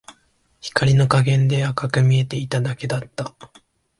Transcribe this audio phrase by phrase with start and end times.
[0.61, 3.35] 光の加減で赤く見えていただけだった